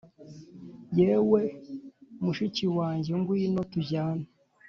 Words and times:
Yewe 0.99 1.41
mushiki 2.23 2.65
wanjye 2.77 3.11
ngwino 3.19 3.61
tujyane 3.71 4.25